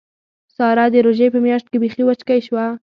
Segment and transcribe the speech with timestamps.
[0.55, 2.73] ساره د روژې په میاشت کې بیخي وچکۍ شوې ده.